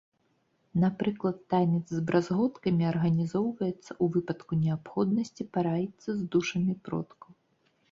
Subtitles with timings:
[0.83, 7.31] Напрыклад, танец з бразготкамі арганізоўваецца ў выпадку неабходнасці параіцца з душамі продкаў.